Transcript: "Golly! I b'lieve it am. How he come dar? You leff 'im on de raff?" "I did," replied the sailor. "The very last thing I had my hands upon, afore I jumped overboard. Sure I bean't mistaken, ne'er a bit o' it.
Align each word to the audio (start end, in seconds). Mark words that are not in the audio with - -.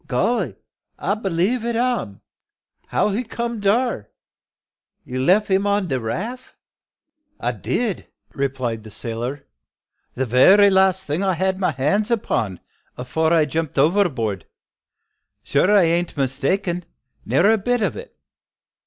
"Golly! 0.07 0.55
I 0.97 1.13
b'lieve 1.13 1.63
it 1.63 1.75
am. 1.75 2.21
How 2.87 3.09
he 3.09 3.23
come 3.23 3.59
dar? 3.59 4.09
You 5.05 5.21
leff 5.23 5.51
'im 5.51 5.67
on 5.67 5.89
de 5.89 5.99
raff?" 5.99 6.57
"I 7.39 7.51
did," 7.51 8.07
replied 8.33 8.81
the 8.83 8.89
sailor. 8.89 9.45
"The 10.15 10.25
very 10.25 10.71
last 10.71 11.05
thing 11.05 11.21
I 11.21 11.33
had 11.33 11.59
my 11.59 11.69
hands 11.69 12.09
upon, 12.09 12.61
afore 12.97 13.31
I 13.31 13.45
jumped 13.45 13.77
overboard. 13.77 14.47
Sure 15.43 15.69
I 15.69 15.83
bean't 15.83 16.17
mistaken, 16.17 16.83
ne'er 17.23 17.51
a 17.51 17.59
bit 17.59 17.83
o' 17.83 17.99
it. 17.99 18.17